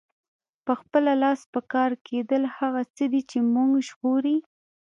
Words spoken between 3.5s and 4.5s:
مونږ ژغوري.